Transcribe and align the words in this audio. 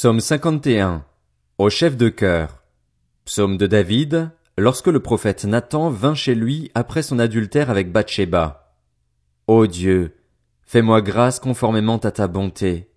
Psaume 0.00 0.20
51. 0.20 1.04
Au 1.58 1.70
chef 1.70 1.96
de 1.96 2.08
chœur. 2.08 2.62
Psaume 3.24 3.56
de 3.56 3.66
David, 3.66 4.30
lorsque 4.56 4.86
le 4.86 5.00
prophète 5.00 5.44
Nathan 5.44 5.90
vint 5.90 6.14
chez 6.14 6.36
lui 6.36 6.70
après 6.76 7.02
son 7.02 7.18
adultère 7.18 7.68
avec 7.68 7.90
Bathsheba. 7.90 8.76
Ô 9.48 9.66
Dieu, 9.66 10.14
fais-moi 10.62 11.02
grâce 11.02 11.40
conformément 11.40 11.96
à 11.96 12.12
ta 12.12 12.28
bonté. 12.28 12.92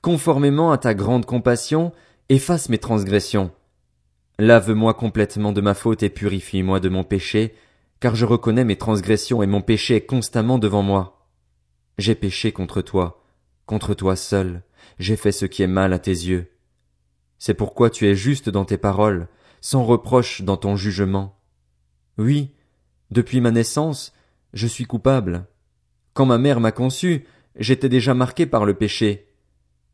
Conformément 0.00 0.70
à 0.70 0.78
ta 0.78 0.94
grande 0.94 1.26
compassion, 1.26 1.90
efface 2.28 2.68
mes 2.68 2.78
transgressions. 2.78 3.50
Lave-moi 4.38 4.94
complètement 4.94 5.50
de 5.50 5.60
ma 5.60 5.74
faute 5.74 6.04
et 6.04 6.08
purifie-moi 6.08 6.78
de 6.78 6.88
mon 6.88 7.02
péché, 7.02 7.56
car 7.98 8.14
je 8.14 8.26
reconnais 8.26 8.64
mes 8.64 8.78
transgressions 8.78 9.42
et 9.42 9.48
mon 9.48 9.60
péché 9.60 10.02
constamment 10.02 10.58
devant 10.58 10.82
moi. 10.82 11.26
J'ai 11.98 12.14
péché 12.14 12.52
contre 12.52 12.80
toi, 12.80 13.23
contre 13.66 13.94
toi 13.94 14.16
seul, 14.16 14.62
j'ai 14.98 15.16
fait 15.16 15.32
ce 15.32 15.46
qui 15.46 15.62
est 15.62 15.68
mal 15.68 15.92
à 15.92 15.98
tes 15.98 16.10
yeux. 16.10 16.50
C'est 17.38 17.54
pourquoi 17.54 17.90
tu 17.90 18.06
es 18.06 18.14
juste 18.14 18.48
dans 18.48 18.64
tes 18.64 18.78
paroles, 18.78 19.28
sans 19.60 19.84
reproche 19.84 20.42
dans 20.42 20.56
ton 20.56 20.76
jugement. 20.76 21.38
Oui, 22.18 22.54
depuis 23.10 23.40
ma 23.40 23.50
naissance, 23.50 24.12
je 24.52 24.66
suis 24.66 24.84
coupable. 24.84 25.46
Quand 26.12 26.26
ma 26.26 26.38
mère 26.38 26.60
m'a 26.60 26.72
conçu, 26.72 27.26
j'étais 27.56 27.88
déjà 27.88 28.14
marqué 28.14 28.46
par 28.46 28.64
le 28.64 28.74
péché. 28.74 29.28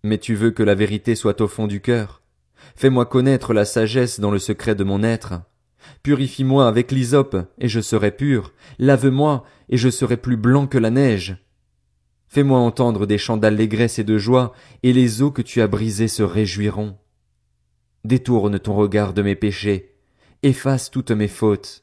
Mais 0.02 0.18
tu 0.18 0.34
veux 0.34 0.50
que 0.50 0.62
la 0.62 0.74
vérité 0.74 1.14
soit 1.14 1.40
au 1.40 1.48
fond 1.48 1.66
du 1.66 1.80
cœur. 1.80 2.22
Fais-moi 2.76 3.06
connaître 3.06 3.54
la 3.54 3.64
sagesse 3.64 4.20
dans 4.20 4.30
le 4.30 4.38
secret 4.38 4.74
de 4.74 4.84
mon 4.84 5.02
être. 5.02 5.34
Purifie-moi 6.02 6.66
avec 6.66 6.92
l'hysope, 6.92 7.36
et 7.58 7.68
je 7.68 7.80
serai 7.80 8.10
pur. 8.10 8.52
Lave-moi, 8.78 9.44
et 9.68 9.76
je 9.76 9.88
serai 9.88 10.16
plus 10.16 10.36
blanc 10.36 10.66
que 10.66 10.78
la 10.78 10.90
neige. 10.90 11.36
Fais-moi 12.30 12.60
entendre 12.60 13.06
des 13.06 13.18
chants 13.18 13.36
d'allégresse 13.36 13.98
et 13.98 14.04
de 14.04 14.16
joie, 14.16 14.52
et 14.84 14.92
les 14.92 15.20
eaux 15.20 15.32
que 15.32 15.42
tu 15.42 15.60
as 15.60 15.66
brisées 15.66 16.06
se 16.06 16.22
réjouiront. 16.22 16.96
Détourne 18.04 18.60
ton 18.60 18.76
regard 18.76 19.12
de 19.14 19.22
mes 19.22 19.34
péchés, 19.34 19.96
efface 20.44 20.92
toutes 20.92 21.10
mes 21.10 21.26
fautes. 21.26 21.82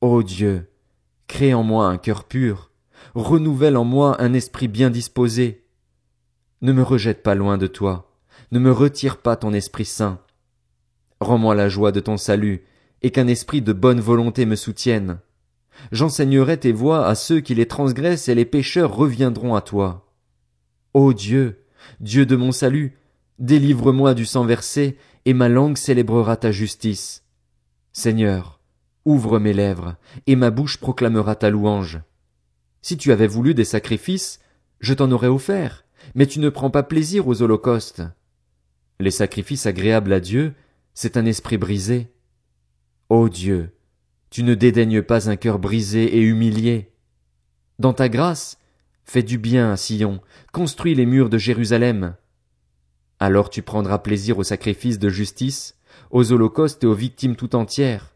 Ô 0.00 0.22
Dieu, 0.22 0.70
crée 1.26 1.52
en 1.52 1.64
moi 1.64 1.86
un 1.86 1.98
cœur 1.98 2.24
pur, 2.24 2.70
renouvelle 3.14 3.76
en 3.76 3.84
moi 3.84 4.16
un 4.22 4.32
esprit 4.32 4.68
bien 4.68 4.88
disposé. 4.88 5.66
Ne 6.62 6.72
me 6.72 6.82
rejette 6.82 7.22
pas 7.22 7.34
loin 7.34 7.58
de 7.58 7.66
toi, 7.66 8.10
ne 8.52 8.58
me 8.58 8.72
retire 8.72 9.18
pas 9.18 9.36
ton 9.36 9.52
Esprit 9.52 9.84
Saint. 9.84 10.18
Rends-moi 11.20 11.54
la 11.54 11.68
joie 11.68 11.92
de 11.92 12.00
ton 12.00 12.16
salut, 12.16 12.64
et 13.02 13.10
qu'un 13.10 13.26
esprit 13.26 13.60
de 13.60 13.74
bonne 13.74 14.00
volonté 14.00 14.46
me 14.46 14.56
soutienne. 14.56 15.18
J'enseignerai 15.92 16.58
tes 16.58 16.72
voies 16.72 17.06
à 17.06 17.14
ceux 17.14 17.40
qui 17.40 17.54
les 17.54 17.66
transgressent 17.66 18.28
et 18.28 18.34
les 18.34 18.44
pécheurs 18.44 18.94
reviendront 18.94 19.54
à 19.54 19.60
toi. 19.60 20.12
Ô 20.94 21.12
Dieu, 21.12 21.64
Dieu 22.00 22.26
de 22.26 22.36
mon 22.36 22.52
salut, 22.52 22.96
délivre-moi 23.38 24.14
du 24.14 24.26
sang 24.26 24.44
versé, 24.44 24.96
et 25.24 25.34
ma 25.34 25.48
langue 25.48 25.76
célébrera 25.76 26.36
ta 26.36 26.52
justice. 26.52 27.24
Seigneur, 27.92 28.60
ouvre 29.04 29.38
mes 29.38 29.52
lèvres, 29.52 29.96
et 30.26 30.36
ma 30.36 30.50
bouche 30.50 30.78
proclamera 30.78 31.34
ta 31.34 31.50
louange. 31.50 32.00
Si 32.82 32.96
tu 32.96 33.12
avais 33.12 33.26
voulu 33.26 33.54
des 33.54 33.64
sacrifices, 33.64 34.40
je 34.80 34.94
t'en 34.94 35.10
aurais 35.10 35.28
offert, 35.28 35.84
mais 36.14 36.26
tu 36.26 36.40
ne 36.40 36.48
prends 36.48 36.70
pas 36.70 36.82
plaisir 36.82 37.26
aux 37.26 37.42
holocaustes. 37.42 38.02
Les 39.00 39.10
sacrifices 39.10 39.66
agréables 39.66 40.12
à 40.12 40.20
Dieu, 40.20 40.54
c'est 40.94 41.16
un 41.16 41.26
esprit 41.26 41.58
brisé. 41.58 42.12
Ô 43.08 43.28
Dieu, 43.28 43.77
tu 44.30 44.42
ne 44.42 44.54
dédaignes 44.54 45.02
pas 45.02 45.30
un 45.30 45.36
cœur 45.36 45.58
brisé 45.58 46.16
et 46.16 46.20
humilié. 46.20 46.92
Dans 47.78 47.92
ta 47.92 48.08
grâce, 48.08 48.58
fais 49.04 49.22
du 49.22 49.38
bien 49.38 49.72
à 49.72 49.76
Sion, 49.76 50.20
construis 50.52 50.94
les 50.94 51.06
murs 51.06 51.30
de 51.30 51.38
Jérusalem. 51.38 52.14
Alors 53.20 53.50
tu 53.50 53.62
prendras 53.62 53.98
plaisir 53.98 54.38
aux 54.38 54.44
sacrifices 54.44 54.98
de 54.98 55.08
justice, 55.08 55.76
aux 56.10 56.32
holocaustes 56.32 56.84
et 56.84 56.86
aux 56.86 56.94
victimes 56.94 57.36
tout 57.36 57.56
entières. 57.56 58.14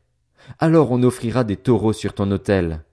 Alors 0.59 0.91
on 0.91 1.03
offrira 1.03 1.45
des 1.45 1.57
taureaux 1.57 1.93
sur 1.93 2.15
ton 2.15 2.31
autel. 2.31 2.85